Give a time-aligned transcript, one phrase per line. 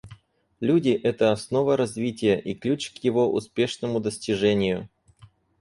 [0.59, 4.89] Люди— это основа развития и ключ к его успешному достижению.